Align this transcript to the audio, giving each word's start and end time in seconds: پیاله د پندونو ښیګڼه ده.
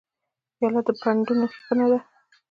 پیاله 0.55 0.81
د 0.87 0.89
پندونو 1.01 1.45
ښیګڼه 1.53 1.85
ده. 1.91 1.99